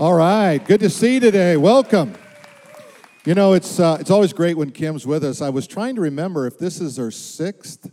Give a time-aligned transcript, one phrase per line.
[0.00, 1.56] All right, good to see you today.
[1.56, 2.14] Welcome.
[3.24, 5.42] You know, it's uh, it's always great when Kim's with us.
[5.42, 7.90] I was trying to remember if this is her sixth,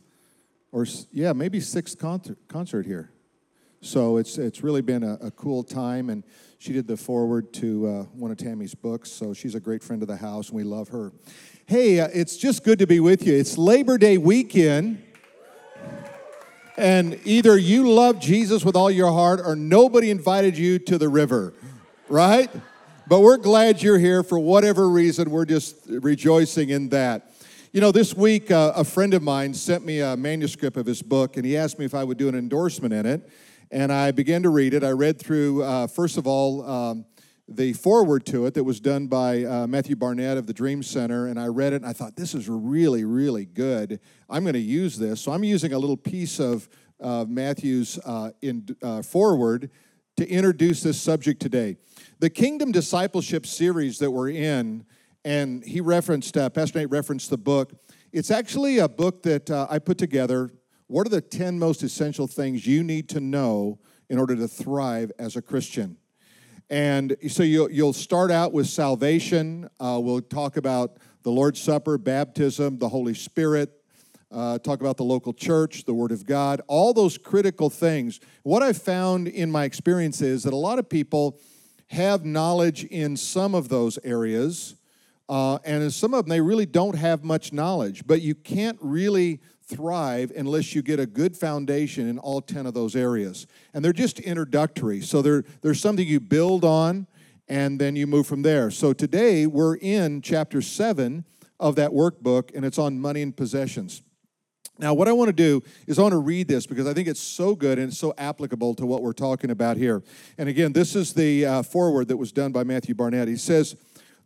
[0.71, 3.10] or yeah, maybe sixth concert, concert here.
[3.81, 6.23] So it's it's really been a, a cool time, and
[6.60, 9.10] she did the forward to uh, one of Tammy's books.
[9.12, 11.12] So she's a great friend of the house, and we love her.
[11.65, 13.33] Hey, uh, it's just good to be with you.
[13.33, 15.01] It's Labor Day weekend.
[16.77, 21.09] And either you love Jesus with all your heart or nobody invited you to the
[21.09, 21.53] river
[22.09, 22.50] right?
[23.08, 25.32] But we're glad you're here for whatever reason.
[25.32, 27.31] We're just rejoicing in that.
[27.72, 31.02] You know, this week, uh, a friend of mine sent me a manuscript of his
[31.02, 33.30] book, and he asked me if I would do an endorsement in it.
[33.72, 34.84] And I began to read it.
[34.84, 37.05] I read through, uh, first of all, um,
[37.48, 41.28] the foreword to it that was done by uh, Matthew Barnett of the Dream Center,
[41.28, 44.00] and I read it and I thought, this is really, really good.
[44.30, 45.22] I'm going to use this.
[45.22, 46.70] So I'm using a little piece of
[47.02, 49.70] uh, Matthew's uh, in, uh, foreword
[50.17, 51.78] to introduce this subject today.
[52.20, 54.86] The Kingdom Discipleship series that we're in,
[55.26, 57.73] and he referenced, uh, Pastor Nate referenced the book.
[58.14, 60.50] It's actually a book that uh, I put together.
[60.88, 65.12] What are the 10 most essential things you need to know in order to thrive
[65.20, 65.98] as a Christian?
[66.70, 69.70] And so you'll, you'll start out with salvation.
[69.78, 73.73] Uh, we'll talk about the Lord's Supper, baptism, the Holy Spirit,
[74.32, 78.22] uh, talk about the local church, the Word of God, all those critical things.
[78.44, 81.42] What I've found in my experience is that a lot of people
[81.88, 84.75] have knowledge in some of those areas,
[85.28, 88.05] uh, and in some of them, they really don't have much knowledge.
[88.05, 92.73] But you can't really thrive unless you get a good foundation in all 10 of
[92.73, 93.47] those areas.
[93.73, 95.02] And they're just introductory.
[95.02, 97.08] So they're, there's something you build on,
[97.47, 98.72] and then you move from there.
[98.72, 101.25] So today, we're in chapter 7
[101.59, 104.02] of that workbook, and it's on money and possessions.
[104.78, 107.08] Now, what I want to do is I want to read this because I think
[107.08, 110.04] it's so good and so applicable to what we're talking about here.
[110.38, 113.30] And again, this is the uh, foreword that was done by Matthew Barnett.
[113.30, 113.78] He says,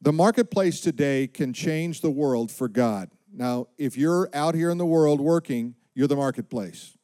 [0.02, 3.11] The marketplace today can change the world for God.
[3.31, 6.97] Now, if you're out here in the world working, you're the marketplace.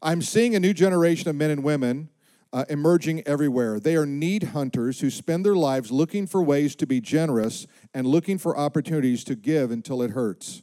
[0.00, 2.08] I'm seeing a new generation of men and women
[2.54, 3.78] uh, emerging everywhere.
[3.78, 8.06] They are need hunters who spend their lives looking for ways to be generous and
[8.06, 10.62] looking for opportunities to give until it hurts.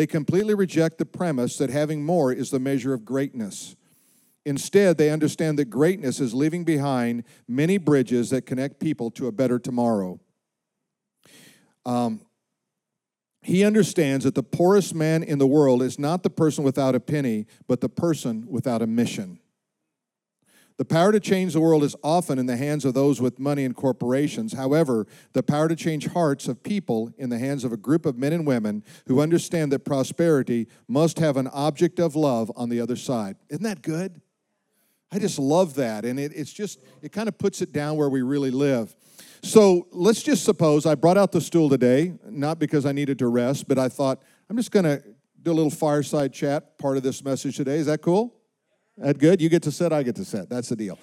[0.00, 3.76] They completely reject the premise that having more is the measure of greatness.
[4.46, 9.30] Instead, they understand that greatness is leaving behind many bridges that connect people to a
[9.30, 10.18] better tomorrow.
[11.84, 12.22] Um,
[13.42, 17.00] he understands that the poorest man in the world is not the person without a
[17.00, 19.38] penny, but the person without a mission.
[20.80, 23.66] The power to change the world is often in the hands of those with money
[23.66, 24.54] and corporations.
[24.54, 28.16] However, the power to change hearts of people in the hands of a group of
[28.16, 32.80] men and women who understand that prosperity must have an object of love on the
[32.80, 33.36] other side.
[33.50, 34.22] Isn't that good?
[35.12, 36.06] I just love that.
[36.06, 38.96] And it, it's just, it kind of puts it down where we really live.
[39.42, 43.26] So let's just suppose I brought out the stool today, not because I needed to
[43.26, 45.02] rest, but I thought I'm just going to
[45.42, 47.76] do a little fireside chat part of this message today.
[47.76, 48.39] Is that cool?
[48.98, 49.40] That good?
[49.40, 50.48] You get to sit, I get to sit.
[50.48, 50.98] That's the deal.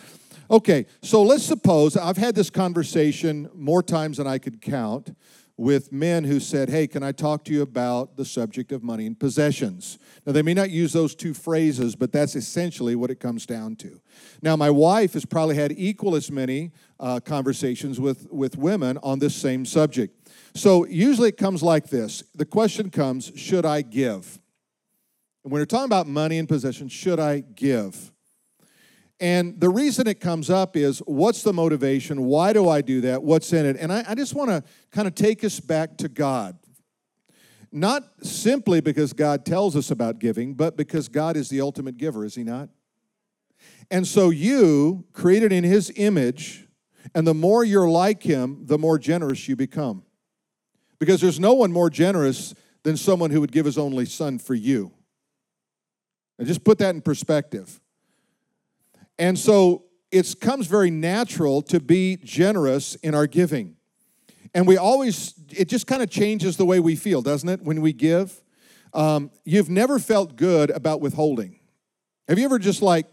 [0.49, 5.13] Okay, so let's suppose I've had this conversation more times than I could count
[5.57, 9.07] with men who said, Hey, can I talk to you about the subject of money
[9.07, 9.97] and possessions?
[10.25, 13.75] Now, they may not use those two phrases, but that's essentially what it comes down
[13.77, 13.99] to.
[14.41, 19.19] Now, my wife has probably had equal as many uh, conversations with, with women on
[19.19, 20.29] this same subject.
[20.53, 24.39] So, usually it comes like this the question comes, Should I give?
[25.47, 28.11] And when we're talking about money and possessions, should I give?
[29.17, 32.25] And the reason it comes up is what's the motivation?
[32.25, 33.23] Why do I do that?
[33.23, 33.77] What's in it?
[33.79, 36.57] And I, I just want to kind of take us back to God.
[37.71, 42.25] Not simply because God tells us about giving, but because God is the ultimate giver,
[42.25, 42.67] is He not?
[43.89, 46.67] And so you, created in His image,
[47.15, 50.03] and the more you're like Him, the more generous you become.
[50.99, 52.53] Because there's no one more generous
[52.83, 54.91] than someone who would give His only Son for you.
[56.37, 57.79] Now, just put that in perspective.
[59.17, 63.75] And so it comes very natural to be generous in our giving.
[64.53, 67.81] And we always, it just kind of changes the way we feel, doesn't it, when
[67.81, 68.41] we give?
[68.93, 71.59] Um, you've never felt good about withholding.
[72.27, 73.07] Have you ever just like,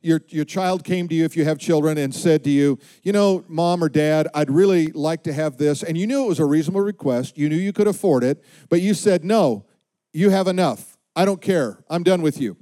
[0.00, 3.12] your, your child came to you, if you have children, and said to you, You
[3.12, 5.82] know, mom or dad, I'd really like to have this.
[5.82, 7.36] And you knew it was a reasonable request.
[7.36, 9.66] You knew you could afford it, but you said, No,
[10.12, 10.96] you have enough.
[11.16, 11.82] I don't care.
[11.90, 12.56] I'm done with you.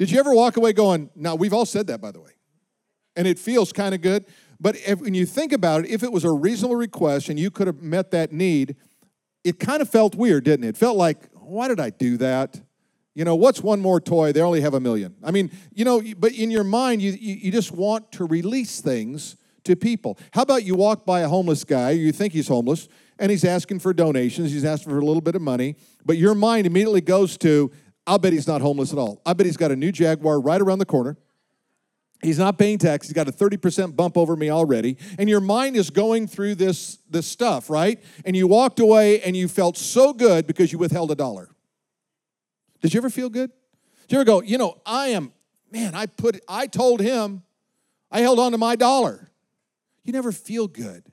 [0.00, 2.30] Did you ever walk away going, now we've all said that, by the way,
[3.16, 4.24] and it feels kind of good.
[4.58, 7.50] But if, when you think about it, if it was a reasonable request and you
[7.50, 8.76] could have met that need,
[9.44, 10.68] it kind of felt weird, didn't it?
[10.68, 12.62] It felt like, why did I do that?
[13.14, 14.32] You know, what's one more toy?
[14.32, 15.16] They only have a million.
[15.22, 18.80] I mean, you know, but in your mind, you, you, you just want to release
[18.80, 20.16] things to people.
[20.32, 22.88] How about you walk by a homeless guy, you think he's homeless,
[23.18, 25.76] and he's asking for donations, he's asking for a little bit of money,
[26.06, 27.70] but your mind immediately goes to,
[28.06, 29.20] I'll bet he's not homeless at all.
[29.24, 31.16] I bet he's got a new Jaguar right around the corner.
[32.22, 33.06] He's not paying tax.
[33.06, 34.98] He's got a 30% bump over me already.
[35.18, 38.02] And your mind is going through this, this stuff, right?
[38.24, 41.48] And you walked away and you felt so good because you withheld a dollar.
[42.82, 43.50] Did you ever feel good?
[44.08, 45.32] Did you ever go, you know, I am,
[45.70, 47.42] man, I put, I told him,
[48.10, 49.30] I held on to my dollar.
[50.04, 51.04] You never feel good.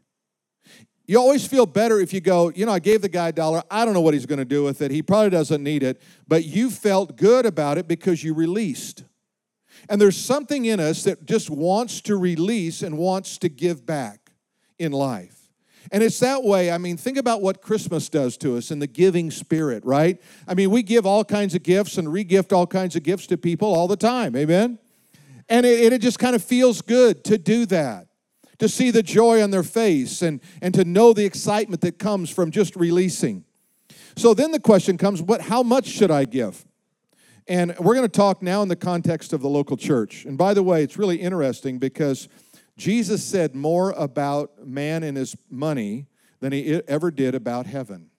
[1.07, 3.63] You always feel better if you go, you know, I gave the guy a dollar.
[3.71, 4.91] I don't know what he's going to do with it.
[4.91, 6.01] He probably doesn't need it.
[6.27, 9.05] But you felt good about it because you released.
[9.89, 14.31] And there's something in us that just wants to release and wants to give back
[14.77, 15.49] in life.
[15.91, 16.71] And it's that way.
[16.71, 20.21] I mean, think about what Christmas does to us in the giving spirit, right?
[20.45, 23.37] I mean, we give all kinds of gifts and regift all kinds of gifts to
[23.37, 24.35] people all the time.
[24.35, 24.79] Amen?
[25.47, 28.06] And it, it just kind of feels good to do that,
[28.59, 32.29] to see the joy on their face and, and to know the excitement that comes
[32.29, 33.43] from just releasing.
[34.15, 36.65] So then the question comes, what, how much should I give?
[37.47, 40.25] And we're going to talk now in the context of the local church.
[40.25, 42.27] And by the way, it's really interesting because
[42.77, 46.07] Jesus said more about man and his money
[46.39, 48.09] than he ever did about heaven.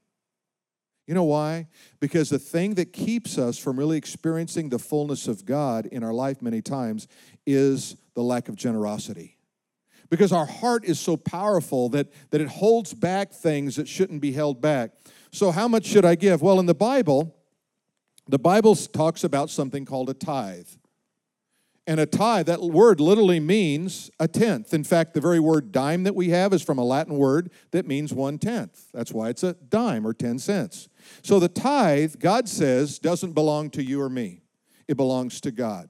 [1.06, 1.69] You know why?
[2.00, 6.12] Because the thing that keeps us from really experiencing the fullness of God in our
[6.12, 7.08] life many times
[7.46, 9.38] is the lack of generosity.
[10.10, 14.32] Because our heart is so powerful that, that it holds back things that shouldn't be
[14.32, 14.93] held back.
[15.31, 16.40] So, how much should I give?
[16.40, 17.37] Well, in the Bible,
[18.26, 20.69] the Bible talks about something called a tithe.
[21.87, 24.75] And a tithe, that word literally means a tenth.
[24.75, 27.87] In fact, the very word dime that we have is from a Latin word that
[27.87, 28.88] means one tenth.
[28.93, 30.90] That's why it's a dime or 10 cents.
[31.22, 34.43] So the tithe, God says, doesn't belong to you or me,
[34.87, 35.88] it belongs to God.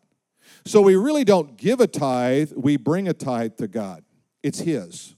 [0.64, 4.04] So we really don't give a tithe, we bring a tithe to God.
[4.48, 5.14] It's His.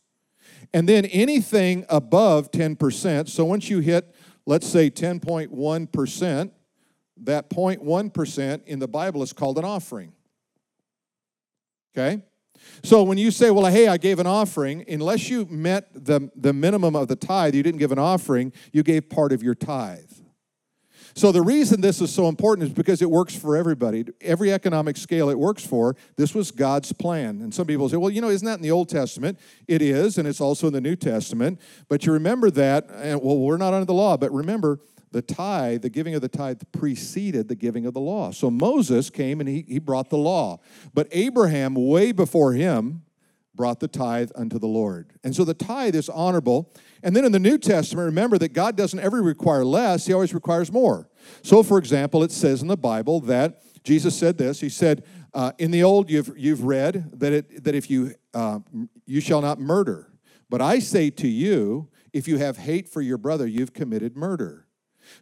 [0.74, 6.50] And then anything above 10%, so once you hit, let's say 10.1%,
[7.22, 10.12] that 0.1% in the Bible is called an offering.
[11.96, 12.22] Okay?
[12.82, 16.52] So when you say, well, hey, I gave an offering, unless you met the, the
[16.52, 20.09] minimum of the tithe, you didn't give an offering, you gave part of your tithe.
[21.14, 24.04] So the reason this is so important is because it works for everybody.
[24.20, 27.40] Every economic scale it works for, this was God's plan.
[27.42, 29.38] And some people say, well, you know, isn't that in the Old Testament?
[29.66, 31.60] It is, and it's also in the New Testament.
[31.88, 34.80] But you remember that, and well, we're not under the law, but remember,
[35.12, 38.30] the tithe, the giving of the tithe preceded the giving of the law.
[38.30, 40.60] So Moses came and he, he brought the law.
[40.94, 43.02] But Abraham, way before him,
[43.54, 45.12] brought the tithe unto the Lord.
[45.24, 46.72] And so the tithe is honorable.
[47.02, 50.34] And then in the New Testament, remember that God doesn't ever require less, He always
[50.34, 51.08] requires more.
[51.42, 55.04] So, for example, it says in the Bible that Jesus said this He said,
[55.34, 58.60] uh, In the old, you've, you've read that, it, that if you, uh,
[59.06, 60.12] you shall not murder.
[60.48, 64.66] But I say to you, if you have hate for your brother, you've committed murder.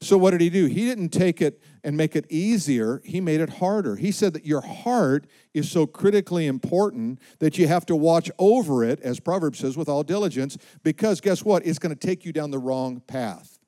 [0.00, 0.66] So, what did he do?
[0.66, 3.96] He didn't take it and make it easier, he made it harder.
[3.96, 8.84] He said that your heart is so critically important that you have to watch over
[8.84, 11.66] it, as Proverbs says, with all diligence, because guess what?
[11.66, 13.58] It's going to take you down the wrong path.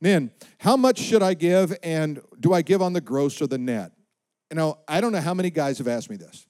[0.00, 3.58] Then, how much should I give, and do I give on the gross or the
[3.58, 3.92] net?
[4.50, 6.46] You know, I don't know how many guys have asked me this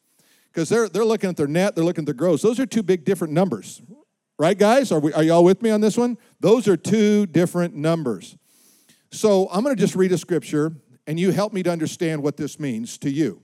[0.52, 2.42] because they're, they're looking at their net, they're looking at their gross.
[2.42, 3.80] Those are two big different numbers.
[4.38, 4.92] Right, guys?
[4.92, 6.18] Are, we, are y'all with me on this one?
[6.40, 8.36] Those are two different numbers.
[9.10, 10.72] So I'm going to just read a scripture,
[11.06, 13.42] and you help me to understand what this means to you.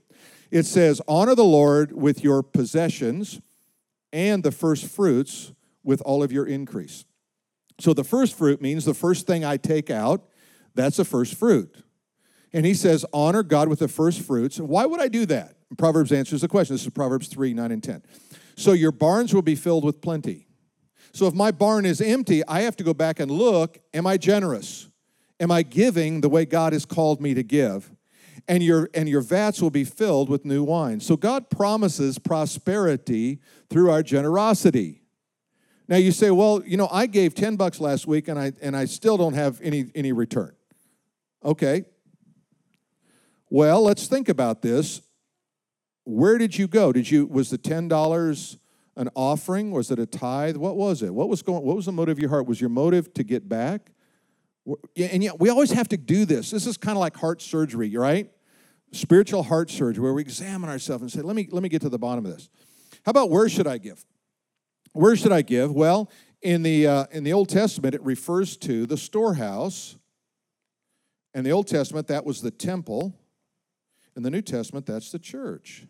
[0.51, 3.41] It says, Honor the Lord with your possessions
[4.11, 5.51] and the first fruits
[5.83, 7.05] with all of your increase.
[7.79, 10.29] So the first fruit means the first thing I take out,
[10.75, 11.83] that's the first fruit.
[12.53, 14.59] And he says, Honor God with the first fruits.
[14.59, 15.55] Why would I do that?
[15.77, 16.75] Proverbs answers the question.
[16.75, 18.03] This is Proverbs 3 9 and 10.
[18.55, 20.47] So your barns will be filled with plenty.
[21.13, 24.17] So if my barn is empty, I have to go back and look, am I
[24.17, 24.89] generous?
[25.43, 27.91] Am I giving the way God has called me to give?
[28.47, 31.01] And your, and your vats will be filled with new wine.
[31.01, 35.01] So God promises prosperity through our generosity.
[35.89, 38.73] Now you say, well, you know, I gave 10 bucks last week and I, and
[38.73, 40.55] I still don't have any, any return.
[41.43, 41.83] Okay.
[43.49, 45.01] Well, let's think about this.
[46.05, 46.93] Where did you go?
[46.93, 48.57] Did you, was the $10
[48.95, 49.71] an offering?
[49.71, 50.55] Was it a tithe?
[50.55, 51.13] What was it?
[51.13, 52.47] What was going, what was the motive of your heart?
[52.47, 53.89] Was your motive to get back?
[54.95, 56.51] And yet, we always have to do this.
[56.51, 58.29] This is kind of like heart surgery, right?
[58.91, 61.89] Spiritual heart surgery, where we examine ourselves and say, let me, let me get to
[61.89, 62.49] the bottom of this.
[63.05, 64.05] How about where should I give?
[64.93, 65.71] Where should I give?
[65.71, 66.09] Well,
[66.41, 69.97] in the, uh, in the Old Testament, it refers to the storehouse.
[71.33, 73.13] In the Old Testament, that was the temple.
[74.15, 75.87] In the New Testament, that's the church.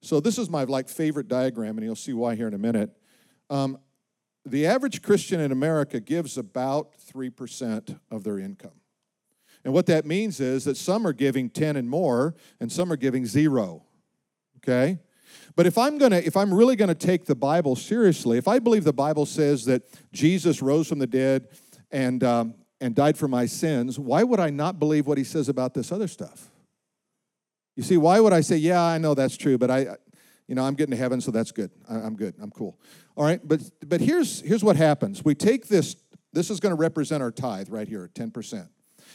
[0.00, 2.90] So this is my like favorite diagram, and you'll see why here in a minute.
[3.50, 3.78] Um,
[4.50, 8.72] the average Christian in America gives about 3% of their income.
[9.64, 12.96] And what that means is that some are giving 10 and more, and some are
[12.96, 13.84] giving zero.
[14.58, 14.98] Okay?
[15.56, 18.84] But if I'm gonna, if I'm really gonna take the Bible seriously, if I believe
[18.84, 21.48] the Bible says that Jesus rose from the dead
[21.90, 25.48] and um, and died for my sins, why would I not believe what he says
[25.48, 26.50] about this other stuff?
[27.76, 29.96] You see, why would I say, yeah, I know that's true, but I,
[30.48, 31.70] you know, I'm getting to heaven, so that's good.
[31.88, 32.34] I'm good.
[32.40, 32.78] I'm cool.
[33.16, 35.24] All right, but but here's here's what happens.
[35.24, 35.94] We take this.
[36.32, 38.68] This is going to represent our tithe right here, 10%.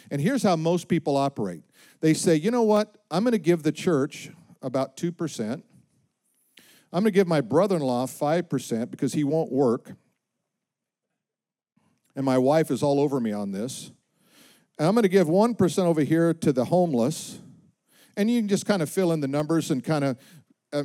[0.10, 1.64] And here's how most people operate.
[2.02, 2.98] They say, you know what?
[3.12, 4.32] I'm going to give the church
[4.64, 5.42] about 2%.
[5.52, 5.64] I'm
[6.92, 9.92] going to give my brother in law 5% because he won't work
[12.16, 13.92] and my wife is all over me on this.
[14.78, 17.40] And I'm going to give 1% over here to the homeless.
[18.16, 20.18] And you can just kind of fill in the numbers and kind of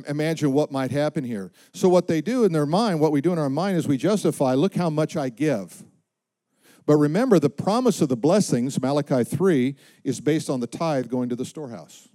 [0.07, 1.51] imagine what might happen here.
[1.73, 3.97] So, what they do in their mind, what we do in our mind is we
[3.97, 5.83] justify look how much I give.
[6.85, 11.29] But remember, the promise of the blessings, Malachi 3, is based on the tithe going
[11.29, 12.09] to the storehouse.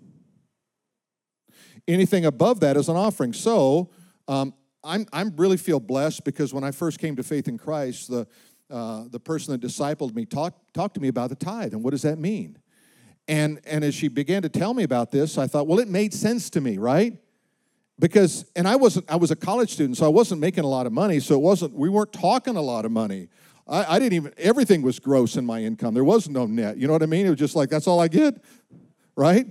[1.87, 3.33] Anything above that is an offering.
[3.33, 3.91] So,
[4.27, 8.11] um, I'm, I'm really feel blessed because when I first came to faith in Christ,
[8.11, 8.27] the,
[8.71, 11.91] uh, the person that discipled me talked talked to me about the tithe and what
[11.91, 12.59] does that mean
[13.29, 16.15] and and as she began to tell me about this i thought well it made
[16.15, 17.19] sense to me right
[17.99, 20.87] because and i wasn't i was a college student so i wasn't making a lot
[20.87, 23.29] of money so it wasn't we weren't talking a lot of money
[23.67, 26.87] I, I didn't even everything was gross in my income there was no net you
[26.87, 28.35] know what i mean it was just like that's all i get
[29.17, 29.47] right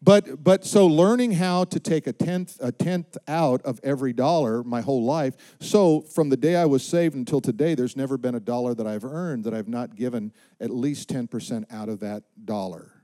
[0.00, 4.62] but but so learning how to take a tenth a tenth out of every dollar
[4.62, 5.34] my whole life.
[5.60, 8.86] So from the day I was saved until today, there's never been a dollar that
[8.86, 13.02] I've earned that I've not given at least 10% out of that dollar.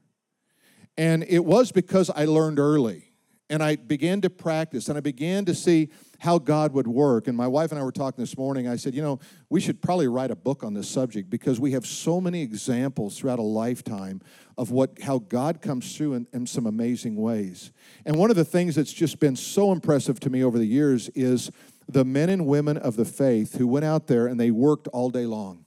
[0.97, 3.14] And it was because I learned early
[3.51, 7.29] and I began to practice and I began to see how God would work.
[7.29, 8.67] And my wife and I were talking this morning.
[8.67, 9.21] I said, you know,
[9.51, 13.19] we should probably write a book on this subject because we have so many examples
[13.19, 14.23] throughout a lifetime
[14.57, 17.71] of what how God comes through in, in some amazing ways.
[18.07, 21.11] And one of the things that's just been so impressive to me over the years
[21.11, 21.51] is
[21.87, 25.11] the men and women of the faith who went out there and they worked all
[25.11, 25.67] day long.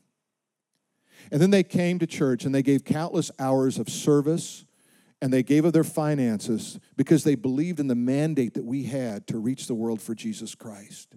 [1.32, 4.66] And then they came to church and they gave countless hours of service
[5.22, 9.28] and they gave of their finances because they believed in the mandate that we had
[9.28, 11.16] to reach the world for Jesus Christ.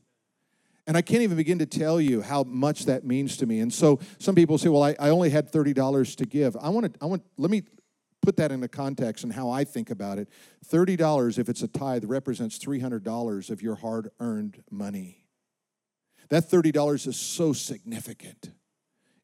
[0.86, 3.60] And I can't even begin to tell you how much that means to me.
[3.60, 6.56] And so some people say, well, I, I only had $30 to give.
[6.56, 7.62] I want to, I want, let me
[8.22, 10.28] put that into context and how I think about it.
[10.66, 15.26] $30, if it's a tithe, represents $300 of your hard earned money.
[16.28, 18.50] That $30 is so significant.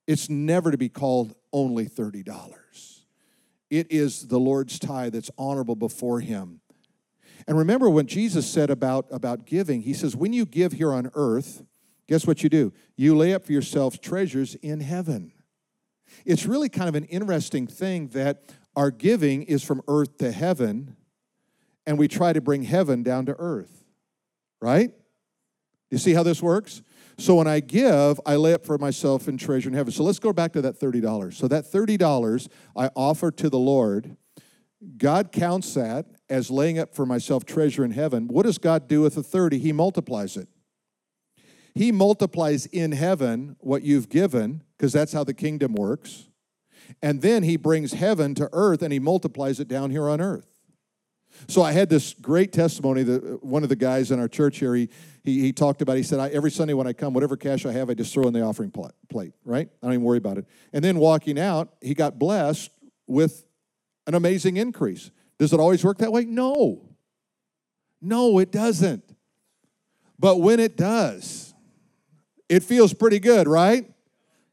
[0.07, 2.96] It's never to be called only $30.
[3.71, 6.61] It is the Lord's tithe that's honorable before Him.
[7.47, 9.83] And remember what Jesus said about, about giving.
[9.83, 11.63] He says, When you give here on earth,
[12.09, 12.73] guess what you do?
[12.97, 15.33] You lay up for yourselves treasures in heaven.
[16.25, 18.43] It's really kind of an interesting thing that
[18.75, 20.97] our giving is from earth to heaven,
[21.87, 23.85] and we try to bring heaven down to earth,
[24.61, 24.93] right?
[25.91, 26.83] You see how this works?
[27.19, 29.93] So when I give, I lay up for myself in treasure in heaven.
[29.93, 31.33] So let's go back to that $30.
[31.33, 34.17] So that $30 I offer to the Lord,
[34.99, 38.29] God counts that as laying up for myself treasure in heaven.
[38.29, 39.59] What does God do with the 30?
[39.59, 40.49] He multiplies it.
[41.75, 46.29] He multiplies in heaven what you've given, because that's how the kingdom works.
[47.03, 50.56] And then he brings heaven to earth and he multiplies it down here on earth.
[51.49, 54.59] So I had this great testimony that uh, one of the guys in our church
[54.59, 54.89] here, he,
[55.23, 57.91] he, he talked about, he said, every Sunday when I come, whatever cash I have,
[57.91, 59.69] I just throw in the offering plate, right?
[59.83, 60.47] I don't even worry about it.
[60.73, 62.71] And then walking out, he got blessed
[63.07, 63.45] with
[64.07, 65.11] an amazing increase.
[65.39, 66.25] Does it always work that way?
[66.25, 66.89] No.
[68.01, 69.05] No, it doesn't.
[70.19, 71.55] But when it does,
[72.49, 73.91] it feels pretty good, right?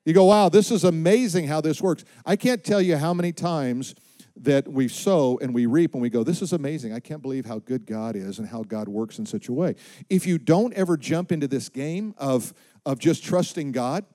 [0.06, 2.04] You go, wow, this is amazing how this works.
[2.26, 3.96] I can't tell you how many times
[4.36, 6.94] that we sow and we reap and we go, This is amazing.
[6.94, 9.76] I can't believe how good God is and how God works in such a way.
[10.10, 12.54] If you don't ever jump into this game of,
[12.86, 14.06] of just trusting God,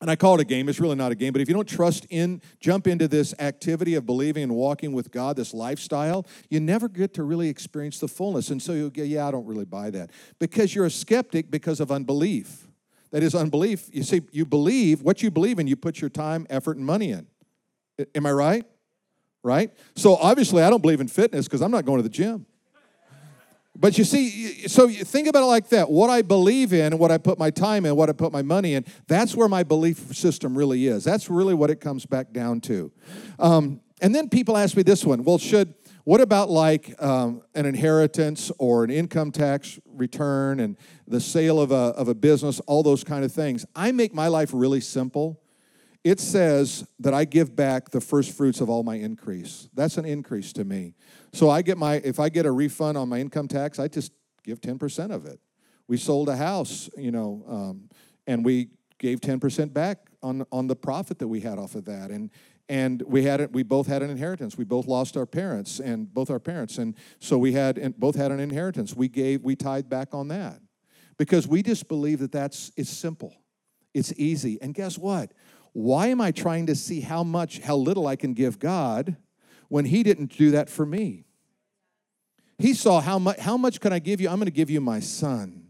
[0.00, 1.68] and I call it a game, it's really not a game, but if you don't
[1.68, 6.60] trust in, jump into this activity of believing and walking with God, this lifestyle, you
[6.60, 8.50] never get to really experience the fullness.
[8.50, 10.10] And so you'll go, Yeah, I don't really buy that.
[10.38, 12.68] Because you're a skeptic because of unbelief.
[13.10, 13.88] That is unbelief.
[13.92, 17.12] You see, you believe what you believe in, you put your time, effort, and money
[17.12, 17.26] in.
[18.14, 18.66] Am I right?
[19.46, 19.72] Right?
[19.94, 22.44] So obviously, I don't believe in fitness because I'm not going to the gym.
[23.78, 25.90] But you see, so you think about it like that.
[25.90, 28.42] What I believe in and what I put my time in, what I put my
[28.42, 31.04] money in, that's where my belief system really is.
[31.04, 32.90] That's really what it comes back down to.
[33.38, 35.74] Um, and then people ask me this one well, should,
[36.04, 40.76] What about like um, an inheritance or an income tax return and
[41.06, 43.66] the sale of a, of a business, all those kind of things?
[43.76, 45.40] I make my life really simple.
[46.06, 49.68] It says that I give back the first fruits of all my increase.
[49.74, 50.94] That's an increase to me.
[51.32, 54.12] So I get my, if I get a refund on my income tax, I just
[54.44, 55.40] give 10% of it.
[55.88, 57.88] We sold a house, you know, um,
[58.24, 62.12] and we gave 10% back on, on the profit that we had off of that.
[62.12, 62.30] And,
[62.68, 64.56] and we had it, we both had an inheritance.
[64.56, 66.78] We both lost our parents and both our parents.
[66.78, 68.94] And so we had, and both had an inheritance.
[68.94, 70.60] We gave, we tied back on that
[71.18, 73.34] because we just believe that that's, it's simple.
[73.96, 74.60] It's easy.
[74.60, 75.32] And guess what?
[75.76, 79.18] Why am I trying to see how much, how little I can give God
[79.68, 81.26] when He didn't do that for me?
[82.56, 84.30] He saw how much, how much can I give you?
[84.30, 85.66] I'm going to give you my son.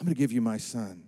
[0.00, 1.04] I'm going to give you my son.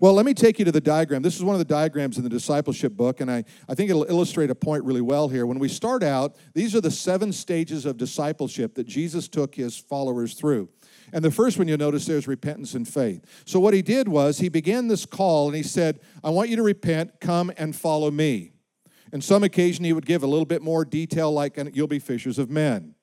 [0.00, 1.22] Well, let me take you to the diagram.
[1.22, 4.04] This is one of the diagrams in the discipleship book, and I, I think it'll
[4.04, 5.46] illustrate a point really well here.
[5.46, 9.78] When we start out, these are the seven stages of discipleship that Jesus took his
[9.78, 10.68] followers through.
[11.12, 13.24] And the first one you'll notice there's repentance and faith.
[13.44, 16.56] So, what he did was he began this call and he said, I want you
[16.56, 18.52] to repent, come and follow me.
[19.12, 22.38] And some occasion he would give a little bit more detail, like, you'll be fishers
[22.38, 22.94] of men,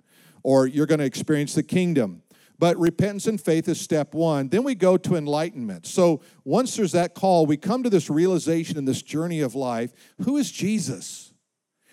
[0.44, 2.22] or you're going to experience the kingdom.
[2.60, 4.50] But repentance and faith is step one.
[4.50, 5.86] Then we go to enlightenment.
[5.86, 9.92] So once there's that call, we come to this realization in this journey of life
[10.24, 11.34] who is Jesus?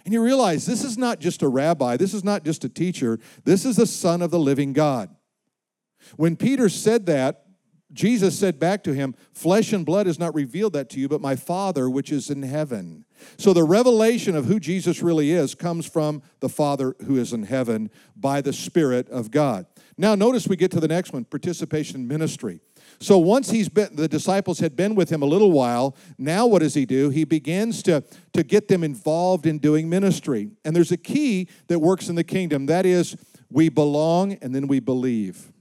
[0.04, 3.18] And you realize this is not just a rabbi, this is not just a teacher,
[3.44, 5.14] this is the Son of the living God.
[6.16, 7.44] When Peter said that,
[7.94, 11.20] Jesus said back to him, Flesh and blood has not revealed that to you, but
[11.20, 13.04] my Father which is in heaven.
[13.38, 17.44] So the revelation of who Jesus really is comes from the Father who is in
[17.44, 19.66] heaven by the Spirit of God.
[19.96, 22.60] Now, notice we get to the next one participation in ministry.
[22.98, 26.60] So once he's been, the disciples had been with him a little while, now what
[26.60, 27.10] does he do?
[27.10, 30.50] He begins to, to get them involved in doing ministry.
[30.64, 33.16] And there's a key that works in the kingdom that is,
[33.50, 35.52] we belong and then we believe.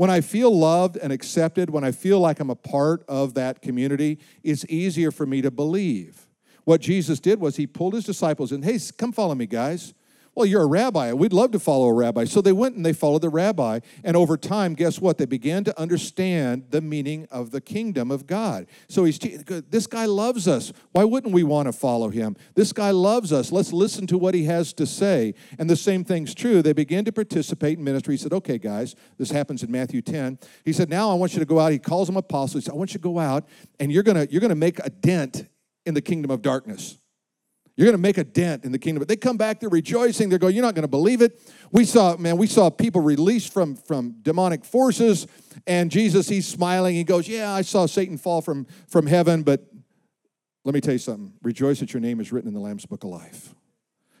[0.00, 3.60] When I feel loved and accepted, when I feel like I'm a part of that
[3.60, 6.26] community, it's easier for me to believe.
[6.64, 9.92] What Jesus did was he pulled his disciples and, hey, come follow me, guys.
[10.40, 11.12] Well, you're a rabbi.
[11.12, 12.24] We'd love to follow a rabbi.
[12.24, 13.80] So they went and they followed the rabbi.
[14.02, 15.18] And over time, guess what?
[15.18, 18.66] They began to understand the meaning of the kingdom of God.
[18.88, 20.72] So he's, this guy loves us.
[20.92, 22.38] Why wouldn't we want to follow him?
[22.54, 23.52] This guy loves us.
[23.52, 25.34] Let's listen to what he has to say.
[25.58, 26.62] And the same thing's true.
[26.62, 28.14] They began to participate in ministry.
[28.14, 30.38] He said, okay, guys, this happens in Matthew 10.
[30.64, 31.70] He said, now I want you to go out.
[31.70, 32.64] He calls them apostles.
[32.64, 33.46] He said, I want you to go out
[33.78, 35.46] and you're going to you're going to make a dent
[35.84, 36.96] in the kingdom of darkness.
[37.80, 38.98] You're going to make a dent in the kingdom.
[38.98, 40.28] But they come back, they're rejoicing.
[40.28, 41.40] They're going, You're not going to believe it.
[41.72, 45.26] We saw, man, we saw people released from, from demonic forces.
[45.66, 46.94] And Jesus, he's smiling.
[46.94, 49.42] He goes, Yeah, I saw Satan fall from, from heaven.
[49.42, 49.64] But
[50.62, 53.02] let me tell you something rejoice that your name is written in the Lamb's book
[53.02, 53.54] of life.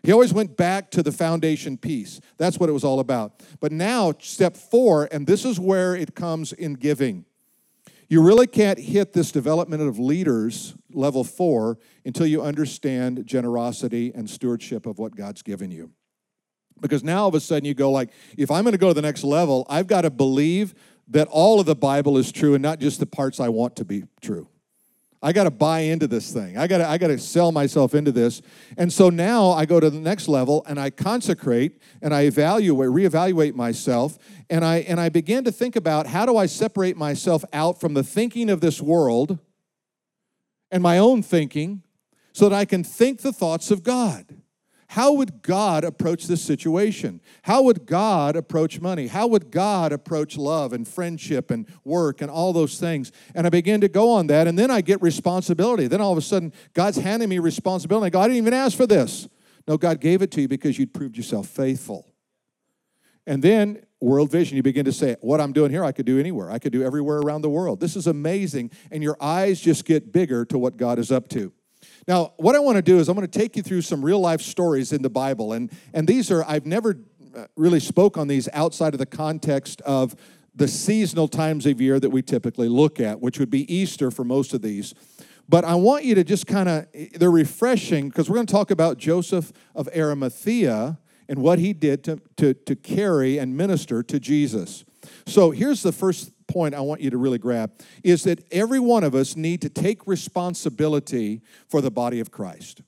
[0.02, 2.18] He always went back to the foundation piece.
[2.38, 3.42] That's what it was all about.
[3.60, 7.26] But now, step four, and this is where it comes in giving.
[8.10, 14.28] You really can't hit this development of leaders, level four, until you understand generosity and
[14.28, 15.92] stewardship of what God's given you.
[16.80, 18.94] Because now all of a sudden you go like, if I'm going to go to
[18.94, 20.74] the next level, I've got to believe
[21.06, 23.84] that all of the Bible is true and not just the parts I want to
[23.84, 24.48] be true.
[25.22, 26.56] I got to buy into this thing.
[26.56, 28.40] I got to I got to sell myself into this.
[28.78, 32.88] And so now I go to the next level and I consecrate and I evaluate
[32.88, 37.44] reevaluate myself and I and I begin to think about how do I separate myself
[37.52, 39.38] out from the thinking of this world
[40.70, 41.82] and my own thinking
[42.32, 44.39] so that I can think the thoughts of God.
[44.90, 47.20] How would God approach this situation?
[47.42, 49.06] How would God approach money?
[49.06, 53.12] How would God approach love and friendship and work and all those things?
[53.36, 55.86] And I begin to go on that, and then I get responsibility.
[55.86, 58.06] Then all of a sudden, God's handing me responsibility.
[58.06, 59.28] I go, I didn't even ask for this.
[59.68, 62.12] No, God gave it to you because you'd proved yourself faithful.
[63.28, 66.18] And then, world vision, you begin to say, What I'm doing here, I could do
[66.18, 66.50] anywhere.
[66.50, 67.78] I could do everywhere around the world.
[67.78, 68.72] This is amazing.
[68.90, 71.52] And your eyes just get bigger to what God is up to.
[72.08, 74.20] Now, what I want to do is I'm going to take you through some real
[74.20, 75.52] life stories in the Bible.
[75.52, 76.98] And, and these are, I've never
[77.36, 80.16] uh, really spoke on these outside of the context of
[80.54, 84.24] the seasonal times of year that we typically look at, which would be Easter for
[84.24, 84.94] most of these.
[85.48, 88.70] But I want you to just kind of, they're refreshing because we're going to talk
[88.70, 94.20] about Joseph of Arimathea and what he did to, to, to carry and minister to
[94.20, 94.84] Jesus.
[95.26, 99.04] So here's the first point I want you to really grab is that every one
[99.04, 102.82] of us need to take responsibility for the body of Christ.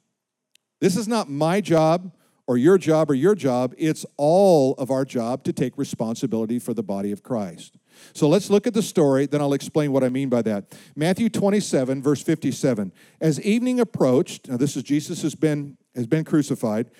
[0.80, 2.12] This is not my job
[2.46, 6.74] or your job or your job, it's all of our job to take responsibility for
[6.74, 7.78] the body of Christ.
[8.12, 10.76] So let's look at the story, then I'll explain what I mean by that.
[10.96, 12.92] Matthew 27, verse 57.
[13.20, 16.90] As evening approached, now this is Jesus has been has been crucified.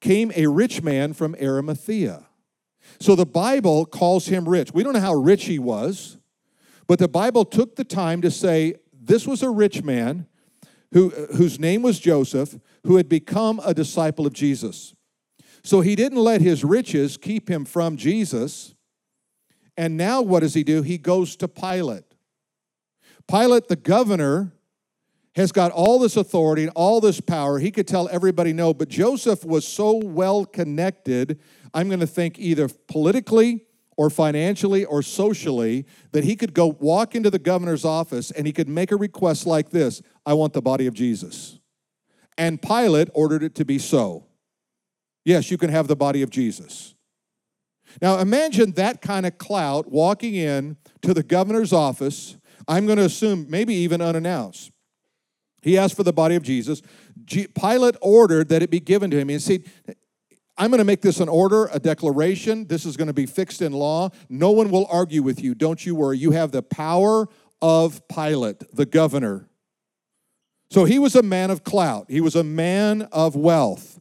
[0.00, 2.26] came a rich man from Arimathea.
[3.00, 4.72] So the Bible calls him rich.
[4.72, 6.18] We don't know how rich he was,
[6.86, 10.26] but the Bible took the time to say this was a rich man
[10.92, 14.94] who, whose name was Joseph, who had become a disciple of Jesus.
[15.64, 18.74] So he didn't let his riches keep him from Jesus.
[19.76, 20.82] And now what does he do?
[20.82, 22.04] He goes to Pilate.
[23.28, 24.52] Pilate, the governor,
[25.34, 27.58] has got all this authority and all this power.
[27.58, 31.40] He could tell everybody no, but Joseph was so well connected,
[31.74, 37.14] I'm going to think either politically or financially or socially, that he could go walk
[37.14, 40.62] into the governor's office and he could make a request like this I want the
[40.62, 41.58] body of Jesus.
[42.38, 44.26] And Pilate ordered it to be so.
[45.24, 46.94] Yes, you can have the body of Jesus.
[48.00, 52.36] Now imagine that kind of clout walking in to the governor's office.
[52.66, 54.72] I'm going to assume maybe even unannounced.
[55.62, 56.82] He asked for the body of Jesus.
[57.26, 59.28] Pilate ordered that it be given to him.
[59.28, 59.64] He said,
[60.58, 62.66] I'm going to make this an order, a declaration.
[62.66, 64.10] This is going to be fixed in law.
[64.28, 65.54] No one will argue with you.
[65.54, 66.18] Don't you worry.
[66.18, 67.28] You have the power
[67.62, 69.48] of Pilate, the governor.
[70.70, 74.00] So he was a man of clout, he was a man of wealth.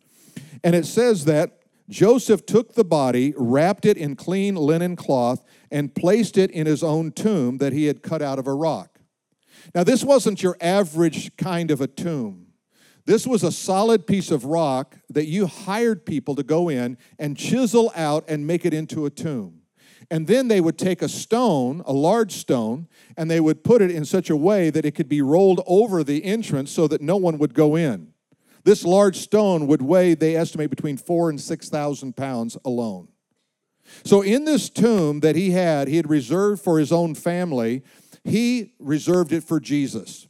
[0.64, 1.60] And it says that
[1.90, 6.82] Joseph took the body, wrapped it in clean linen cloth, and placed it in his
[6.84, 9.00] own tomb that he had cut out of a rock.
[9.76, 12.48] Now, this wasn't your average kind of a tomb.
[13.06, 17.38] This was a solid piece of rock that you hired people to go in and
[17.38, 19.62] chisel out and make it into a tomb.
[20.10, 23.92] And then they would take a stone, a large stone, and they would put it
[23.92, 27.18] in such a way that it could be rolled over the entrance so that no
[27.18, 28.14] one would go in.
[28.64, 33.08] This large stone would weigh, they estimate, between four and 6,000 pounds alone.
[34.04, 37.84] So, in this tomb that he had, he had reserved for his own family,
[38.24, 40.28] he reserved it for Jesus.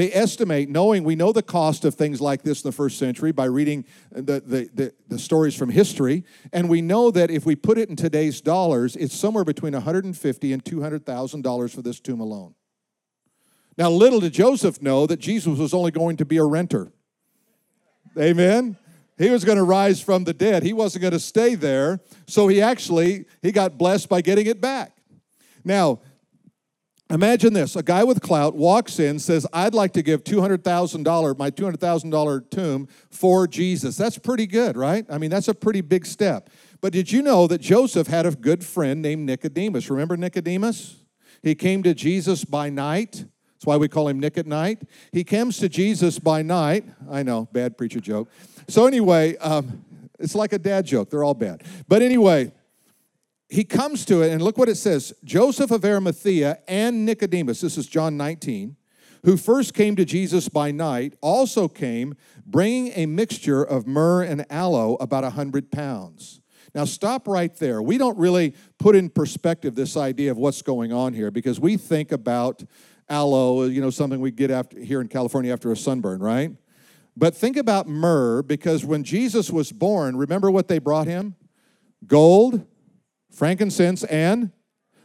[0.00, 3.32] They estimate, knowing we know the cost of things like this in the first century
[3.32, 7.54] by reading the, the, the, the, stories from history, and we know that if we
[7.54, 12.18] put it in today's dollars, it's somewhere between 150 and 200,000 dollars for this tomb
[12.18, 12.54] alone.
[13.76, 16.90] Now, little did Joseph know that Jesus was only going to be a renter.
[18.18, 18.78] Amen.
[19.18, 20.62] He was going to rise from the dead.
[20.62, 22.00] He wasn't going to stay there.
[22.26, 24.96] So he actually he got blessed by getting it back.
[25.62, 26.00] Now,
[27.10, 31.50] Imagine this a guy with clout walks in, says, I'd like to give $200,000, my
[31.50, 33.96] $200,000 tomb for Jesus.
[33.96, 35.04] That's pretty good, right?
[35.10, 36.50] I mean, that's a pretty big step.
[36.80, 39.90] But did you know that Joseph had a good friend named Nicodemus?
[39.90, 40.96] Remember Nicodemus?
[41.42, 43.24] He came to Jesus by night.
[43.54, 44.82] That's why we call him Nick at night.
[45.10, 46.84] He comes to Jesus by night.
[47.10, 48.30] I know, bad preacher joke.
[48.68, 49.84] So, anyway, um,
[50.20, 51.10] it's like a dad joke.
[51.10, 51.64] They're all bad.
[51.88, 52.52] But anyway,
[53.50, 57.76] he comes to it, and look what it says Joseph of Arimathea and Nicodemus, this
[57.76, 58.76] is John 19,
[59.24, 62.14] who first came to Jesus by night, also came
[62.46, 66.40] bringing a mixture of myrrh and aloe, about a hundred pounds.
[66.74, 67.82] Now, stop right there.
[67.82, 71.76] We don't really put in perspective this idea of what's going on here because we
[71.76, 72.62] think about
[73.08, 76.52] aloe, you know, something we get after, here in California after a sunburn, right?
[77.16, 81.34] But think about myrrh because when Jesus was born, remember what they brought him?
[82.06, 82.64] Gold,
[83.30, 84.52] frankincense, and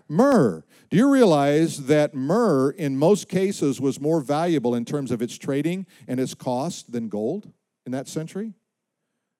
[0.07, 0.63] myrrh.
[0.89, 5.37] Do you realize that myrrh, in most cases, was more valuable in terms of its
[5.37, 7.51] trading and its cost than gold
[7.85, 8.53] in that century?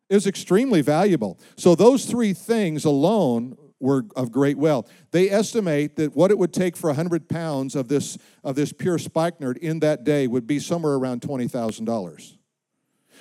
[0.09, 1.39] It was extremely valuable.
[1.55, 4.91] So, those three things alone were of great wealth.
[5.11, 8.97] They estimate that what it would take for 100 pounds of this, of this pure
[8.97, 12.37] spikenard in that day would be somewhere around $20,000.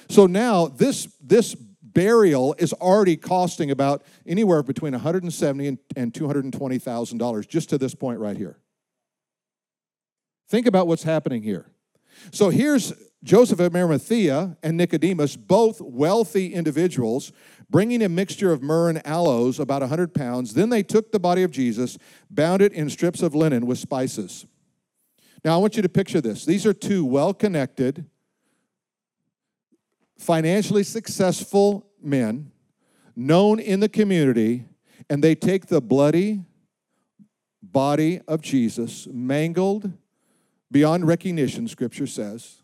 [0.08, 1.56] So now, this, this
[1.94, 8.36] burial is already costing about anywhere between 170 and $220,000 just to this point right
[8.36, 8.58] here.
[10.48, 11.66] Think about what's happening here.
[12.30, 17.32] So here's Joseph of Arimathea and Nicodemus, both wealthy individuals,
[17.70, 20.54] bringing a mixture of myrrh and aloes, about 100 pounds.
[20.54, 21.96] Then they took the body of Jesus,
[22.30, 24.46] bound it in strips of linen with spices.
[25.44, 26.44] Now, I want you to picture this.
[26.44, 28.06] These are two well connected,
[30.18, 32.50] financially successful men
[33.16, 34.66] known in the community,
[35.08, 36.42] and they take the bloody
[37.62, 39.92] body of Jesus, mangled
[40.70, 42.62] beyond recognition, scripture says,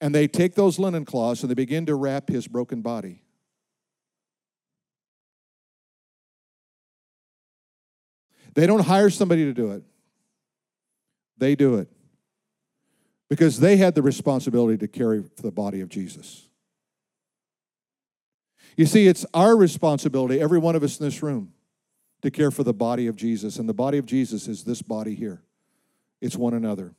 [0.00, 3.22] and they take those linen cloths and they begin to wrap his broken body.
[8.54, 9.82] They don't hire somebody to do it,
[11.38, 11.88] they do it
[13.32, 16.50] because they had the responsibility to carry the body of Jesus.
[18.76, 21.54] You see, it's our responsibility, every one of us in this room,
[22.20, 23.56] to care for the body of Jesus.
[23.56, 25.42] And the body of Jesus is this body here,
[26.20, 26.94] it's one another.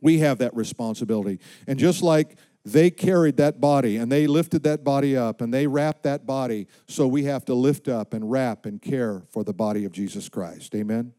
[0.00, 1.38] We have that responsibility.
[1.68, 5.66] And just like They carried that body and they lifted that body up and they
[5.66, 6.68] wrapped that body.
[6.86, 10.28] So we have to lift up and wrap and care for the body of Jesus
[10.28, 10.74] Christ.
[10.74, 11.12] Amen?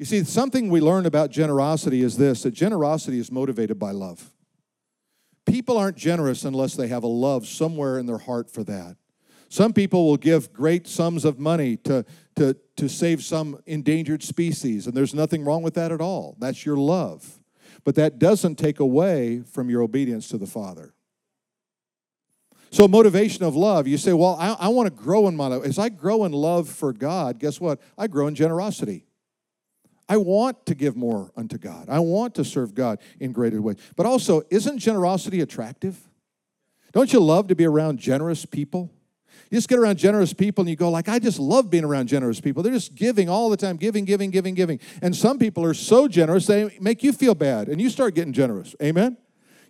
[0.00, 4.30] You see, something we learn about generosity is this that generosity is motivated by love.
[5.44, 8.96] People aren't generous unless they have a love somewhere in their heart for that.
[9.50, 14.86] Some people will give great sums of money to, to, to save some endangered species,
[14.86, 16.34] and there's nothing wrong with that at all.
[16.38, 17.38] That's your love.
[17.84, 20.94] But that doesn't take away from your obedience to the Father.
[22.70, 25.62] So, motivation of love, you say, Well, I, I want to grow in my life.
[25.62, 27.82] As I grow in love for God, guess what?
[27.98, 29.04] I grow in generosity.
[30.10, 31.88] I want to give more unto God.
[31.88, 33.76] I want to serve God in greater ways.
[33.94, 35.96] But also, isn't generosity attractive?
[36.90, 38.90] Don't you love to be around generous people?
[39.52, 42.08] You just get around generous people and you go like, I just love being around
[42.08, 42.64] generous people.
[42.64, 44.80] They're just giving all the time, giving, giving, giving, giving.
[45.00, 48.32] And some people are so generous they make you feel bad, and you start getting
[48.32, 48.74] generous.
[48.82, 49.16] Amen.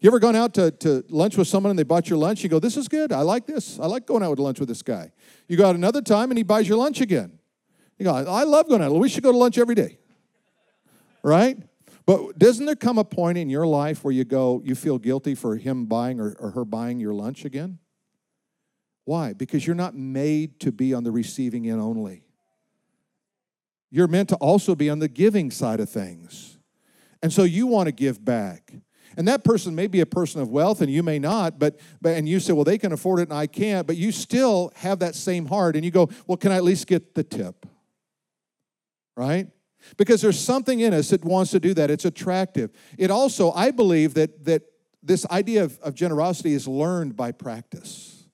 [0.00, 2.42] You ever gone out to, to lunch with someone and they bought your lunch?
[2.42, 3.12] You go, This is good.
[3.12, 3.79] I like this.
[3.79, 5.12] I like going out with lunch with this guy.
[5.48, 7.38] You go out another time and he buys your lunch again.
[7.98, 8.90] You go, I love going out.
[8.94, 9.98] We should go to lunch every day.
[11.22, 11.59] Right?
[12.06, 15.35] But doesn't there come a point in your life where you go, you feel guilty
[15.35, 17.78] for him buying or, or her buying your lunch again?
[19.04, 19.33] Why?
[19.33, 22.24] Because you're not made to be on the receiving end only.
[23.90, 26.59] You're meant to also be on the giving side of things.
[27.22, 28.72] And so you want to give back.
[29.16, 32.16] And that person may be a person of wealth and you may not, but, but
[32.16, 35.00] and you say, well, they can afford it and I can't, but you still have
[35.00, 37.66] that same heart and you go, well, can I at least get the tip?
[39.16, 39.48] Right?
[39.96, 41.90] Because there's something in us that wants to do that.
[41.90, 42.70] It's attractive.
[42.98, 44.62] It also, I believe that that
[45.02, 48.24] this idea of, of generosity is learned by practice.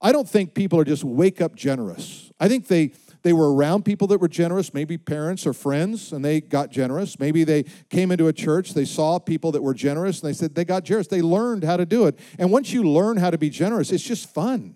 [0.00, 2.32] I don't think people are just wake up generous.
[2.40, 6.24] I think they they were around people that were generous, maybe parents or friends, and
[6.24, 7.20] they got generous.
[7.20, 10.54] Maybe they came into a church, they saw people that were generous, and they said
[10.54, 11.06] they got generous.
[11.06, 12.18] They learned how to do it.
[12.38, 14.74] And once you learn how to be generous, it's just fun.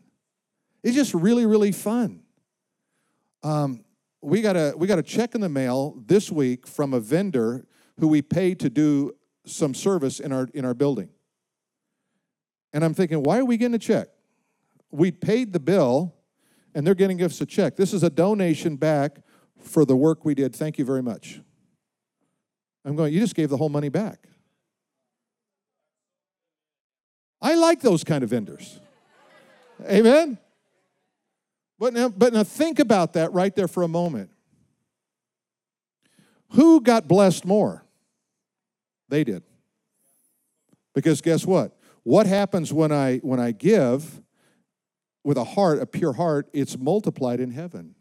[0.85, 2.21] It's just really, really fun.
[3.43, 3.85] Um,
[4.23, 7.67] we got a we got a check in the mail this week from a vendor
[7.99, 9.13] who we paid to do
[9.45, 11.11] some service in our in our building.
[12.73, 14.09] And I'm thinking, why are we getting a check?
[14.91, 16.15] we paid the bill
[16.75, 17.77] and they're getting us a check.
[17.77, 19.19] This is a donation back
[19.61, 20.55] for the work we did.
[20.55, 21.41] Thank you very much.
[22.85, 24.29] I'm going, you just gave the whole money back.
[27.41, 28.81] I like those kind of vendors.
[29.89, 30.39] Amen?
[31.79, 34.31] But now, but now think about that right there for a moment.
[36.53, 37.85] Who got blessed more?
[39.09, 39.43] They did.
[40.95, 41.77] Because guess what?
[42.03, 44.23] What happens when I when I give
[45.25, 47.95] with a heart, a pure heart, it's multiplied in heaven.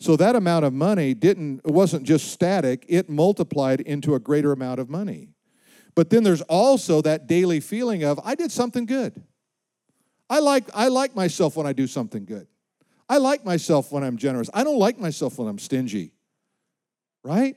[0.00, 4.52] So that amount of money didn't it wasn't just static, it multiplied into a greater
[4.52, 5.28] amount of money.
[5.94, 9.22] But then there's also that daily feeling of I did something good.
[10.28, 12.48] I like I like myself when I do something good.
[13.08, 14.48] I like myself when I'm generous.
[14.54, 16.12] I don't like myself when I'm stingy.
[17.22, 17.56] Right?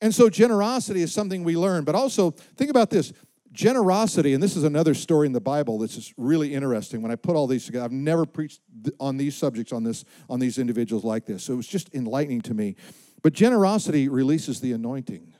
[0.00, 3.12] And so generosity is something we learn, but also think about this.
[3.52, 7.02] Generosity, and this is another story in the Bible that's just really interesting.
[7.02, 8.60] When I put all these together, I've never preached
[8.98, 11.44] on these subjects on this on these individuals like this.
[11.44, 12.76] So it was just enlightening to me.
[13.22, 15.34] But generosity releases the anointing.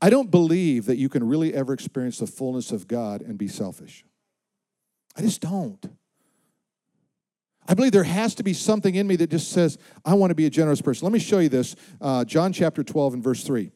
[0.00, 3.48] I don't believe that you can really ever experience the fullness of God and be
[3.48, 4.04] selfish.
[5.16, 5.84] I just don't.
[7.66, 10.34] I believe there has to be something in me that just says, I want to
[10.34, 11.06] be a generous person.
[11.06, 11.74] Let me show you this.
[12.00, 13.70] Uh, John chapter 12 and verse 3.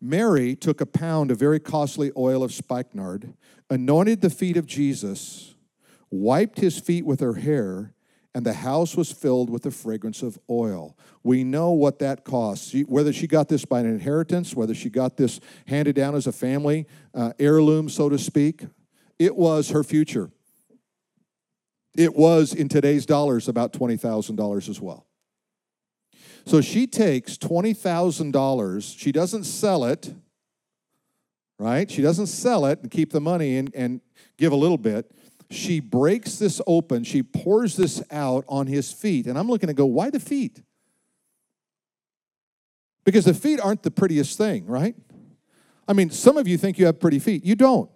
[0.00, 3.34] Mary took a pound of very costly oil of spikenard,
[3.68, 5.54] anointed the feet of Jesus,
[6.10, 7.94] wiped his feet with her hair,
[8.34, 10.96] and the house was filled with the fragrance of oil.
[11.24, 12.72] We know what that costs.
[12.86, 16.32] Whether she got this by an inheritance, whether she got this handed down as a
[16.32, 18.66] family uh, heirloom, so to speak,
[19.18, 20.30] it was her future.
[21.98, 25.04] It was, in today's dollars, about $20,000 as well.
[26.46, 28.96] So she takes $20,000.
[28.96, 30.14] She doesn't sell it,
[31.58, 31.90] right?
[31.90, 34.00] She doesn't sell it and keep the money and, and
[34.36, 35.10] give a little bit.
[35.50, 37.02] She breaks this open.
[37.02, 39.26] She pours this out on his feet.
[39.26, 40.62] And I'm looking to go, why the feet?
[43.04, 44.94] Because the feet aren't the prettiest thing, right?
[45.88, 47.44] I mean, some of you think you have pretty feet.
[47.44, 47.90] You don't.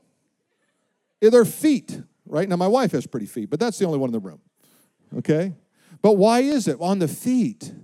[1.20, 2.02] They're feet,
[2.32, 2.48] right?
[2.48, 4.40] Now, my wife has pretty feet, but that's the only one in the room,
[5.18, 5.54] okay?
[6.00, 6.78] But why is it?
[6.80, 7.74] On the feet,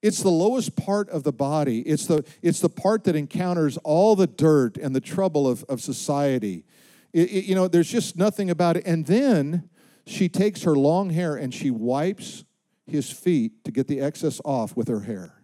[0.00, 1.80] it's the lowest part of the body.
[1.80, 5.80] It's the, it's the part that encounters all the dirt and the trouble of, of
[5.80, 6.64] society.
[7.12, 8.86] It, it, you know, there's just nothing about it.
[8.86, 9.68] And then
[10.06, 12.44] she takes her long hair and she wipes
[12.86, 15.42] his feet to get the excess off with her hair.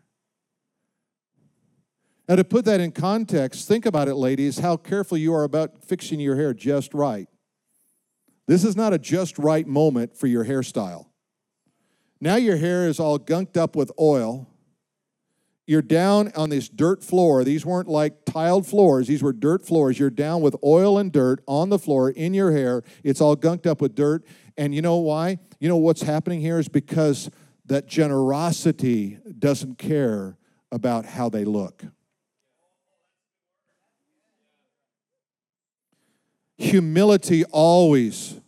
[2.29, 5.83] Now, to put that in context, think about it, ladies, how careful you are about
[5.83, 7.29] fixing your hair just right.
[8.49, 11.07] This is not a just right moment for your hairstyle.
[12.19, 14.49] Now your hair is all gunked up with oil.
[15.67, 17.45] You're down on this dirt floor.
[17.45, 19.99] These weren't like tiled floors, these were dirt floors.
[19.99, 22.83] You're down with oil and dirt on the floor in your hair.
[23.05, 24.25] It's all gunked up with dirt.
[24.57, 25.39] And you know why?
[25.61, 27.31] You know what's happening here is because
[27.67, 30.39] that generosity doesn't care
[30.73, 31.85] about how they look.
[36.59, 38.41] Humility always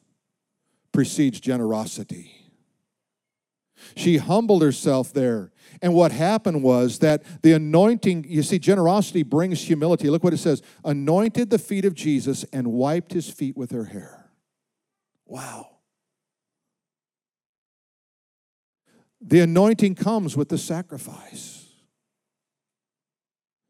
[0.93, 2.33] precedes generosity.
[3.97, 5.53] She humbled herself there.
[5.81, 10.11] And what happened was that the anointing, you see, generosity brings humility.
[10.11, 13.85] Look what it says anointed the feet of Jesus and wiped his feet with her
[13.85, 14.31] hair.
[15.27, 15.69] Wow.
[19.21, 21.67] The anointing comes with the sacrifice.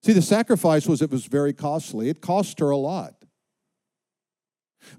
[0.03, 2.09] See, the sacrifice was it was very costly.
[2.09, 3.20] It cost her a lot.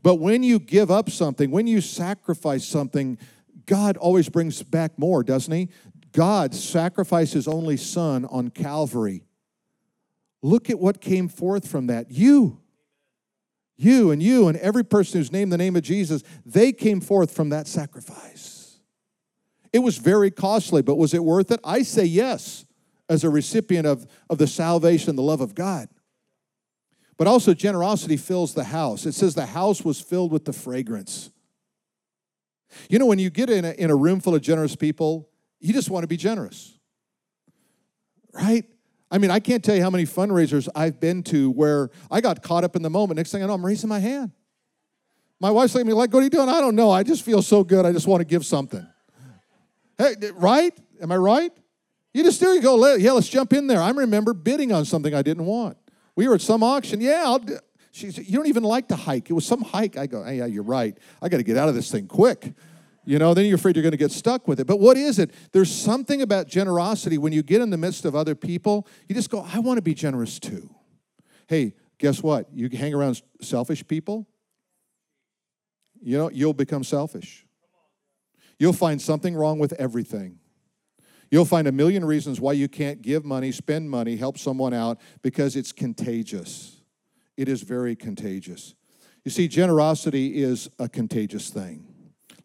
[0.03, 3.17] But when you give up something, when you sacrifice something,
[3.65, 5.69] God always brings back more, doesn't He?
[6.11, 9.23] God sacrificed His only Son on Calvary.
[10.41, 12.11] Look at what came forth from that.
[12.11, 12.59] You,
[13.77, 17.31] you, and you, and every person who's named the name of Jesus, they came forth
[17.31, 18.79] from that sacrifice.
[19.71, 21.59] It was very costly, but was it worth it?
[21.63, 22.65] I say yes,
[23.09, 25.87] as a recipient of, of the salvation, the love of God.
[27.21, 29.05] But also, generosity fills the house.
[29.05, 31.29] It says the house was filled with the fragrance.
[32.89, 35.29] You know, when you get in a, in a room full of generous people,
[35.59, 36.79] you just want to be generous,
[38.33, 38.65] right?
[39.11, 42.41] I mean, I can't tell you how many fundraisers I've been to where I got
[42.41, 43.17] caught up in the moment.
[43.17, 44.31] Next thing I know, I'm raising my hand.
[45.39, 46.49] My wife's looking me like, what are you doing?
[46.49, 46.89] I don't know.
[46.89, 47.85] I just feel so good.
[47.85, 48.87] I just want to give something.
[49.99, 50.75] Hey, right?
[50.99, 51.51] Am I right?
[52.15, 52.47] You just do.
[52.47, 53.79] You go, yeah, let's jump in there.
[53.79, 55.77] I remember bidding on something I didn't want.
[56.15, 57.01] We were at some auction.
[57.01, 57.57] Yeah, I'll do.
[57.91, 59.29] She said, You don't even like to hike.
[59.29, 59.97] It was some hike.
[59.97, 60.97] I go, hey, Yeah, you're right.
[61.21, 62.53] I got to get out of this thing quick.
[63.03, 64.67] You know, then you're afraid you're going to get stuck with it.
[64.67, 65.31] But what is it?
[65.51, 69.31] There's something about generosity when you get in the midst of other people, you just
[69.31, 70.69] go, I want to be generous too.
[71.47, 72.47] Hey, guess what?
[72.53, 74.27] You hang around selfish people,
[76.01, 77.45] you know, you'll become selfish.
[78.59, 80.39] You'll find something wrong with everything.
[81.31, 84.99] You'll find a million reasons why you can't give money, spend money, help someone out
[85.21, 86.81] because it's contagious.
[87.37, 88.75] It is very contagious.
[89.23, 91.87] You see, generosity is a contagious thing.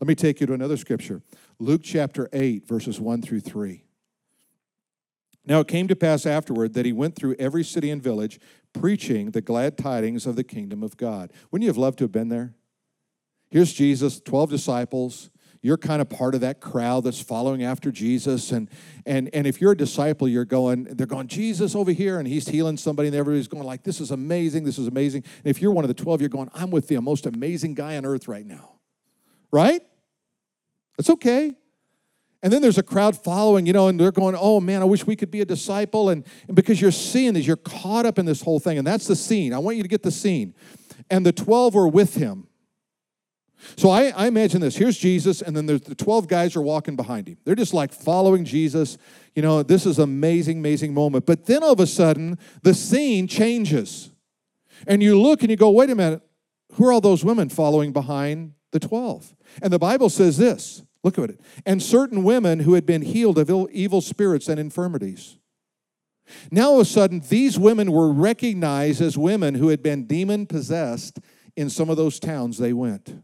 [0.00, 1.22] Let me take you to another scripture
[1.58, 3.82] Luke chapter 8, verses 1 through 3.
[5.46, 8.38] Now it came to pass afterward that he went through every city and village,
[8.72, 11.32] preaching the glad tidings of the kingdom of God.
[11.50, 12.54] Wouldn't you have loved to have been there?
[13.48, 15.30] Here's Jesus, 12 disciples
[15.62, 18.52] you're kind of part of that crowd that's following after Jesus.
[18.52, 18.68] And,
[19.04, 22.48] and, and if you're a disciple, you're going, they're going, Jesus over here, and he's
[22.48, 25.24] healing somebody, and everybody's going like, this is amazing, this is amazing.
[25.44, 27.96] And if you're one of the 12, you're going, I'm with the most amazing guy
[27.96, 28.72] on earth right now.
[29.50, 29.82] Right?
[30.96, 31.52] That's okay.
[32.42, 35.06] And then there's a crowd following, you know, and they're going, oh man, I wish
[35.06, 36.10] we could be a disciple.
[36.10, 38.78] And, and because you're seeing this, you're caught up in this whole thing.
[38.78, 39.52] And that's the scene.
[39.52, 40.54] I want you to get the scene.
[41.10, 42.46] And the 12 were with him.
[43.76, 44.76] So I, I, imagine this.
[44.76, 47.38] Here's Jesus, and then there's the 12 guys are walking behind him.
[47.44, 48.98] They're just like following Jesus.
[49.34, 51.26] You know, this is amazing, amazing moment.
[51.26, 54.10] But then all of a sudden, the scene changes.
[54.86, 56.22] And you look and you go, wait a minute,
[56.74, 59.34] who are all those women following behind the 12?
[59.62, 61.40] And the Bible says this look at it.
[61.64, 65.38] And certain women who had been healed of evil spirits and infirmities.
[66.50, 70.46] Now, all of a sudden, these women were recognized as women who had been demon
[70.46, 71.20] possessed
[71.56, 73.22] in some of those towns they went.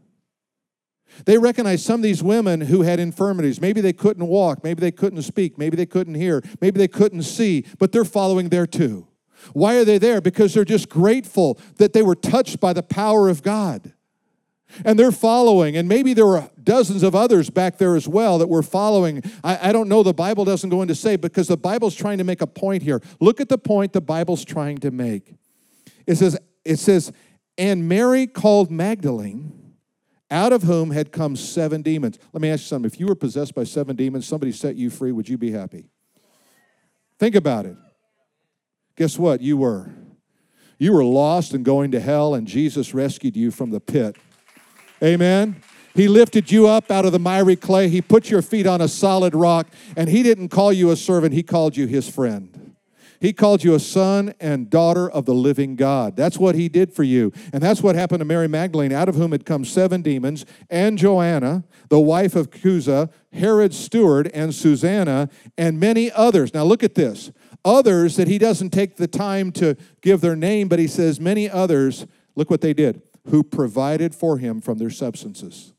[1.25, 3.61] They recognized some of these women who had infirmities.
[3.61, 7.23] Maybe they couldn't walk, maybe they couldn't speak, maybe they couldn't hear, maybe they couldn't
[7.23, 9.07] see, but they're following there too.
[9.51, 10.21] Why are they there?
[10.21, 13.93] Because they're just grateful that they were touched by the power of God.
[14.83, 18.47] And they're following, and maybe there were dozens of others back there as well that
[18.47, 19.21] were following.
[19.43, 22.23] I, I don't know, the Bible doesn't go into say, because the Bible's trying to
[22.23, 22.99] make a point here.
[23.19, 25.35] Look at the point the Bible's trying to make.
[26.07, 27.11] It says, it says,
[27.55, 29.62] and Mary called Magdalene
[30.33, 32.17] out of whom had come seven demons.
[32.33, 32.91] Let me ask you something.
[32.91, 35.85] If you were possessed by seven demons, somebody set you free, would you be happy?
[37.19, 37.77] Think about it.
[38.97, 39.41] Guess what?
[39.41, 39.91] You were.
[40.79, 44.17] You were lost and going to hell, and Jesus rescued you from the pit.
[45.03, 45.61] Amen.
[45.93, 47.87] He lifted you up out of the miry clay.
[47.87, 51.33] He put your feet on a solid rock, and He didn't call you a servant,
[51.33, 52.72] He called you His friend.
[53.23, 56.17] He called you a son and daughter of the living God.
[56.17, 57.31] That's what he did for you.
[57.53, 60.97] And that's what happened to Mary Magdalene, out of whom had come seven demons, and
[60.97, 66.53] Joanna, the wife of Chuza, Herod's steward, and Susanna, and many others.
[66.53, 67.31] Now look at this.
[67.63, 71.49] Others that he doesn't take the time to give their name, but he says, many
[71.49, 72.05] others,
[72.35, 75.71] look what they did, who provided for him from their substances.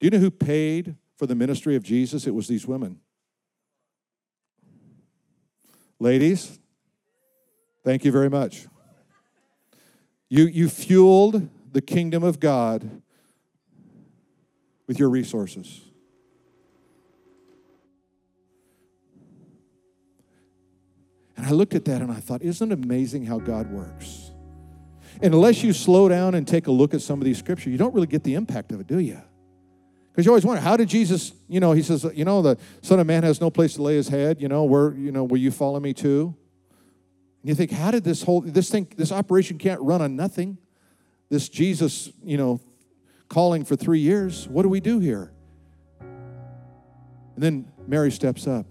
[0.00, 2.26] Do you know who paid for the ministry of Jesus?
[2.26, 2.98] It was these women.
[6.02, 6.58] Ladies,
[7.84, 8.66] thank you very much.
[10.30, 13.02] You, you fueled the kingdom of God
[14.86, 15.82] with your resources.
[21.36, 24.30] And I looked at that and I thought, isn't it amazing how God works?
[25.22, 27.78] And unless you slow down and take a look at some of these scriptures, you
[27.78, 29.20] don't really get the impact of it, do you?
[30.10, 32.98] Because you always wonder, how did Jesus, you know, he says, you know, the Son
[32.98, 35.38] of Man has no place to lay his head, you know, where, you know, will
[35.38, 36.34] you follow me too?
[37.42, 40.58] And you think, how did this whole, this thing, this operation can't run on nothing?
[41.28, 42.60] This Jesus, you know,
[43.28, 45.32] calling for three years, what do we do here?
[46.00, 48.66] And then Mary steps up.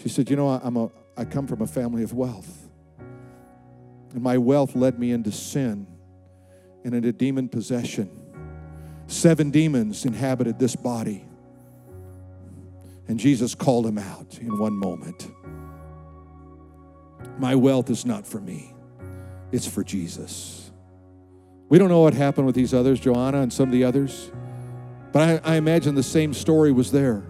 [0.00, 2.68] She said, you know, I'm a, I come from a family of wealth.
[4.12, 5.86] And my wealth led me into sin
[6.84, 8.23] and into demon possession.
[9.06, 11.24] Seven demons inhabited this body.
[13.06, 15.30] And Jesus called them out in one moment.
[17.38, 18.72] My wealth is not for me,
[19.52, 20.70] it's for Jesus.
[21.68, 24.30] We don't know what happened with these others, Joanna and some of the others,
[25.12, 27.24] but I, I imagine the same story was there.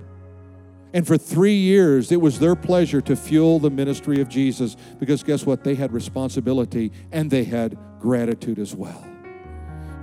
[0.92, 5.22] And for three years, it was their pleasure to fuel the ministry of Jesus because
[5.24, 5.64] guess what?
[5.64, 9.04] They had responsibility and they had gratitude as well.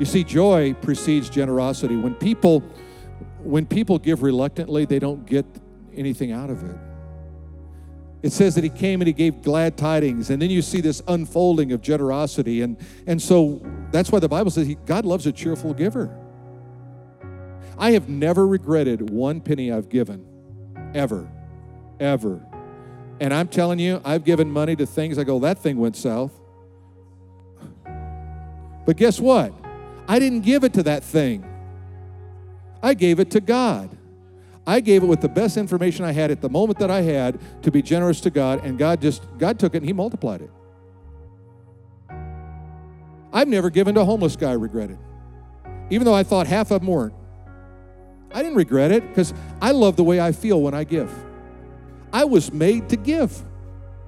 [0.02, 1.96] You see, joy precedes generosity.
[1.96, 2.62] When people,
[3.44, 5.46] when people give reluctantly, they don't get
[5.94, 6.76] anything out of it.
[8.24, 11.04] It says that he came and he gave glad tidings, and then you see this
[11.08, 12.64] unfolding of generosity.
[12.64, 16.10] And, and so that's why the Bible says he, God loves a cheerful giver.
[17.78, 20.26] I have never regretted one penny I've given
[20.96, 21.32] ever,
[22.00, 22.44] ever.
[23.20, 26.32] And I'm telling you, I've given money to things I go, that thing went south.
[28.88, 29.61] But guess what?
[30.12, 31.46] I didn't give it to that thing,
[32.84, 33.98] I gave it to God.
[34.68, 37.40] I gave it with the best information I had at the moment that I had
[37.64, 40.52] to be generous to God, and God just, God took it and He multiplied it.
[43.32, 45.00] I've never given to a homeless guy, I regret it.
[45.90, 47.14] Even though I thought half of them weren't.
[48.34, 51.10] I didn't regret it because I love the way I feel when I give.
[52.12, 53.42] I was made to give.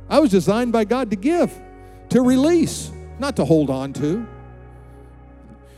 [0.09, 1.57] I was designed by God to give,
[2.09, 4.27] to release, not to hold on to.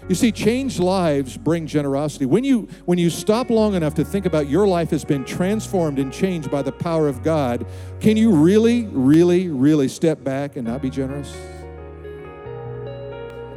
[0.07, 2.27] You see, changed lives bring generosity.
[2.27, 5.97] When you when you stop long enough to think about your life has been transformed
[5.97, 7.65] and changed by the power of God,
[7.99, 11.35] can you really, really, really step back and not be generous?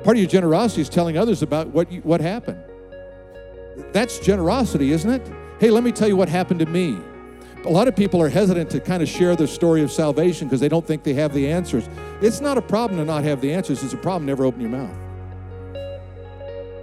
[0.04, 2.64] Part of your generosity is telling others about what you, what happened.
[3.92, 5.32] That's generosity, isn't it?
[5.60, 6.96] Hey, let me tell you what happened to me.
[7.66, 10.60] A lot of people are hesitant to kind of share their story of salvation because
[10.60, 11.86] they don't think they have the answers.
[12.22, 14.70] It's not a problem to not have the answers, it's a problem never open your
[14.70, 15.07] mouth.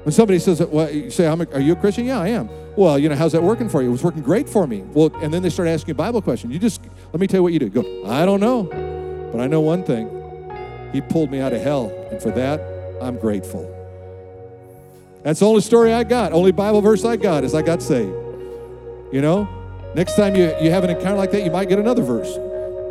[0.06, 2.06] When somebody says, well, you say, Are you a Christian?
[2.06, 2.47] Yeah, I am.
[2.76, 3.88] Well, you know, how's that working for you?
[3.88, 4.84] It was working great for me.
[4.93, 6.53] Well, and then they start asking you Bible questions.
[6.53, 6.80] You just,
[7.12, 7.70] let me tell you what you do.
[7.70, 8.66] Go, I don't know,
[9.32, 10.08] but I know one thing.
[10.93, 12.62] He pulled me out of hell, and for that,
[13.01, 13.64] I'm grateful.
[15.24, 16.34] That's the only story I got.
[16.34, 18.14] Only Bible verse I got is I got saved.
[19.12, 19.47] You know?
[19.95, 22.32] Next time you, you have an encounter like that, you might get another verse.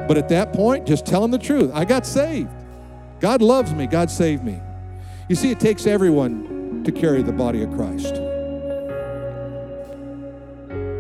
[0.09, 1.71] But at that point, just tell them the truth.
[1.73, 2.51] I got saved.
[3.21, 3.87] God loves me.
[3.87, 4.61] God saved me.
[5.29, 6.54] You see, it takes everyone
[6.85, 8.15] to carry the body of Christ.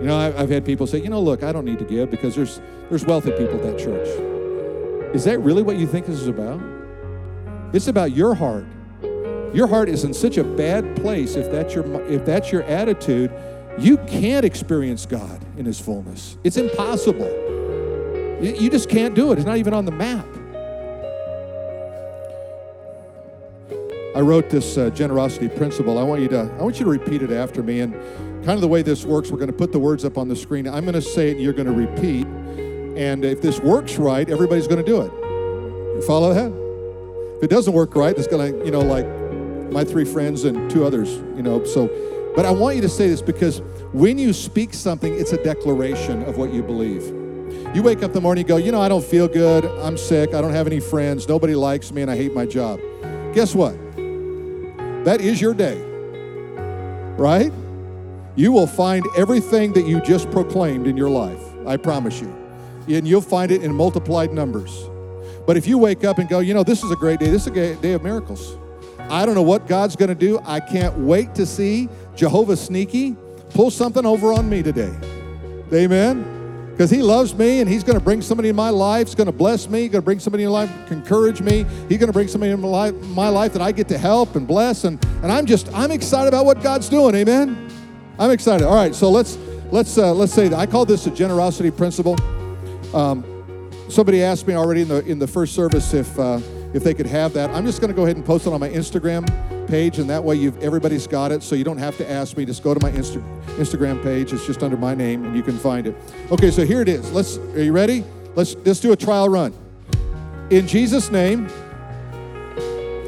[0.05, 2.35] You know, I've had people say, you know, look, I don't need to give because
[2.35, 2.61] there's,
[2.91, 4.07] there's wealthy people at that church.
[5.15, 6.61] Is that really what you think this is about?
[7.73, 8.67] It's about your heart.
[9.55, 13.33] Your heart is in such a bad place if that's your if that's your attitude,
[13.79, 16.37] you can't experience God in his fullness.
[16.45, 17.31] It's impossible.
[18.43, 19.39] You just can't do it.
[19.39, 20.27] It's not even on the map.
[24.15, 25.99] I wrote this uh, generosity principle.
[25.99, 27.95] I want you to I want you to repeat it after me and
[28.45, 30.37] kind of the way this works, we're going to put the words up on the
[30.37, 30.69] screen.
[30.69, 32.27] I'm going to say it and you're going to repeat.
[32.97, 35.11] And if this works right, everybody's going to do it.
[35.97, 36.53] You follow that?
[37.39, 39.07] If it doesn't work right, it's going to, you know, like
[39.73, 41.65] my three friends and two others, you know.
[41.65, 41.89] So,
[42.37, 43.63] but I want you to say this because
[43.93, 47.03] when you speak something, it's a declaration of what you believe.
[47.75, 49.65] You wake up the morning, you go, you know, I don't feel good.
[49.65, 50.35] I'm sick.
[50.35, 51.27] I don't have any friends.
[51.29, 52.79] Nobody likes me, and I hate my job.
[53.33, 53.75] Guess what?
[55.05, 55.81] That is your day,
[57.17, 57.53] right?
[58.37, 61.43] You will find everything that you just proclaimed in your life.
[61.67, 62.35] I promise you.
[62.89, 64.89] And you'll find it in multiplied numbers.
[65.47, 67.47] But if you wake up and go, you know, this is a great day, this
[67.47, 68.57] is a day of miracles.
[68.99, 70.41] I don't know what God's going to do.
[70.45, 73.17] I can't wait to see Jehovah Sneaky
[73.51, 74.93] pull something over on me today.
[75.73, 76.34] Amen.
[76.75, 79.07] Because he loves me and he's going to bring somebody in my life.
[79.07, 79.83] He's going to bless me.
[79.83, 81.65] He's going to bring somebody in my life, encourage me.
[81.89, 84.35] He's going to bring somebody in my life, my life that I get to help
[84.35, 84.83] and bless.
[84.83, 87.15] And, and I'm just, I'm excited about what God's doing.
[87.15, 87.71] Amen.
[88.19, 88.67] I'm excited.
[88.67, 89.39] All right, so let's
[89.71, 92.17] let's uh, let's say that I call this a generosity principle.
[92.93, 93.25] Um,
[93.89, 96.41] somebody asked me already in the in the first service if uh,
[96.73, 97.51] if they could have that.
[97.51, 99.27] I'm just going to go ahead and post it on my Instagram
[99.67, 101.43] page, and that way you've everybody's got it.
[101.43, 102.45] So you don't have to ask me.
[102.45, 103.23] Just go to my Insta-
[103.57, 104.33] Instagram page.
[104.33, 105.97] It's just under my name, and you can find it.
[106.31, 107.11] Okay, so here it is.
[107.13, 107.39] Let's.
[107.39, 108.05] Are you ready?
[108.35, 109.53] Let's let's do a trial run.
[110.51, 111.49] In Jesus' name.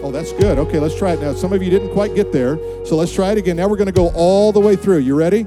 [0.03, 0.59] Oh, that's good.
[0.59, 1.33] Okay, let's try it now.
[1.35, 3.57] Some of you didn't quite get there, so let's try it again.
[3.57, 4.99] Now we're going to go all the way through.
[4.99, 5.47] You ready?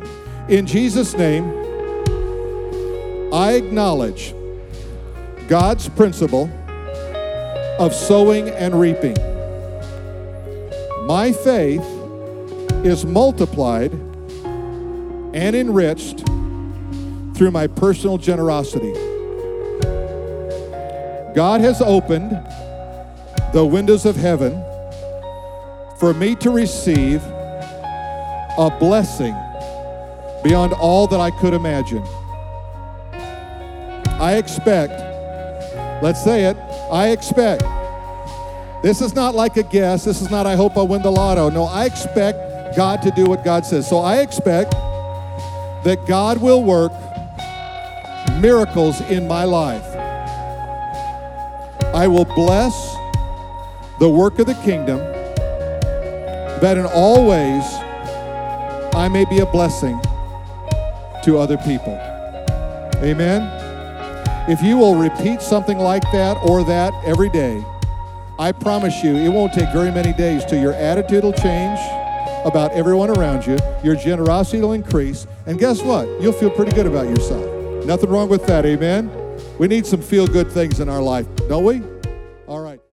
[0.50, 1.46] In Jesus' name,
[3.32, 4.34] I acknowledge
[5.48, 6.50] God's principle
[7.80, 9.29] of sowing and reaping.
[11.10, 11.82] My faith
[12.86, 13.92] is multiplied
[15.34, 16.20] and enriched
[17.36, 18.94] through my personal generosity.
[21.34, 22.30] God has opened
[23.54, 24.64] the windows of heaven
[26.00, 29.34] for me to receive a blessing
[30.44, 32.04] beyond all that I could imagine.
[34.22, 34.94] I expect,
[36.04, 36.58] let's say it,
[36.92, 37.64] I expect.
[38.82, 40.06] This is not like a guess.
[40.06, 41.50] This is not, I hope I win the lotto.
[41.50, 43.88] No, I expect God to do what God says.
[43.88, 44.72] So I expect
[45.84, 46.94] that God will work
[48.40, 49.86] miracles in my life.
[51.94, 52.96] I will bless
[54.00, 55.00] the work of the kingdom
[56.62, 57.64] that in all ways
[58.94, 60.00] I may be a blessing
[61.24, 61.94] to other people.
[63.04, 63.42] Amen.
[64.50, 67.64] If you will repeat something like that or that every day,
[68.40, 71.78] I promise you it won't take very many days till your attitude will change
[72.46, 76.08] about everyone around you, your generosity will increase, and guess what?
[76.22, 77.84] You'll feel pretty good about yourself.
[77.84, 79.12] Nothing wrong with that, amen?
[79.58, 81.82] We need some feel good things in our life, don't we?